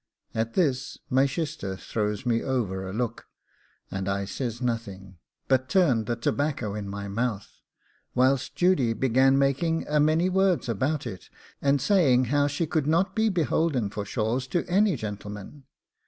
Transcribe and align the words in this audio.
At 0.33 0.55
this 0.55 0.97
my 1.11 1.27
shister 1.27 1.77
throws 1.77 2.25
me 2.25 2.41
over 2.41 2.87
a 2.87 2.91
look, 2.91 3.27
and 3.91 4.09
I 4.09 4.25
says 4.25 4.59
nothing, 4.59 5.19
but 5.47 5.69
turned 5.69 6.07
the 6.07 6.15
tobacco 6.15 6.73
in 6.73 6.89
my 6.89 7.07
mouth, 7.07 7.61
whilst 8.15 8.55
Judy 8.55 8.93
began 8.93 9.37
making 9.37 9.85
a 9.87 9.99
many 9.99 10.27
words 10.27 10.67
about 10.67 11.05
it, 11.05 11.29
and 11.61 11.79
saying 11.79 12.25
how 12.33 12.47
she 12.47 12.65
could 12.65 12.87
not 12.87 13.13
be 13.15 13.29
beholden 13.29 13.91
for 13.91 14.03
shawls 14.03 14.47
to 14.47 14.67
any 14.67 14.95
gentleman. 14.95 15.65